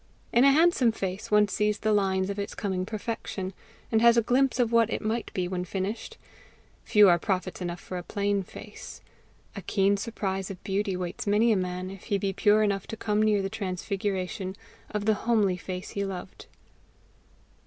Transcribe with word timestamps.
In 0.33 0.43
a 0.43 0.51
handsome 0.51 0.91
face 0.91 1.29
one 1.29 1.47
sees 1.47 1.77
the 1.77 1.93
lines 1.93 2.31
of 2.31 2.39
its 2.39 2.55
coming 2.55 2.87
perfection, 2.87 3.53
and 3.91 4.01
has 4.01 4.17
a 4.17 4.23
glimpse 4.23 4.59
of 4.59 4.71
what 4.71 4.89
it 4.89 5.03
must 5.03 5.31
be 5.31 5.47
when 5.47 5.63
finished: 5.63 6.17
few 6.83 7.07
are 7.07 7.19
prophets 7.19 7.61
enough 7.61 7.79
for 7.79 7.99
a 7.99 8.03
plain 8.03 8.41
face. 8.41 9.01
A 9.55 9.61
keen 9.61 9.97
surprise 9.97 10.49
of 10.49 10.63
beauty 10.63 10.97
waits 10.97 11.27
many 11.27 11.51
a 11.51 11.55
man, 11.55 11.91
if 11.91 12.05
he 12.05 12.17
be 12.17 12.33
pure 12.33 12.63
enough 12.63 12.87
to 12.87 12.97
come 12.97 13.21
near 13.21 13.43
the 13.43 13.49
transfiguration 13.51 14.55
of 14.89 15.05
the 15.05 15.13
homely 15.13 15.55
face 15.55 15.91
he 15.91 16.03
loved. 16.03 16.47